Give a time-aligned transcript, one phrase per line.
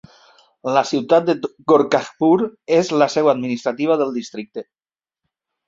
[0.77, 1.35] La ciutat de
[1.73, 2.39] Gorakhpur
[2.79, 4.69] és la seu administrativa del districte.